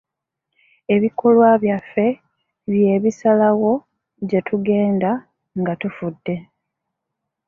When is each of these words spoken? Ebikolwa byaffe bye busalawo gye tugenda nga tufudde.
Ebikolwa 0.95 1.49
byaffe 1.63 2.07
bye 2.71 2.93
busalawo 3.03 3.71
gye 4.29 4.39
tugenda 4.47 5.11
nga 5.59 5.73
tufudde. 5.81 6.35